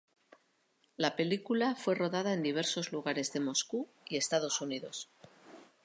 [0.97, 5.11] La película fue rodada en diversos lugares de Moscú y Estados Unidos.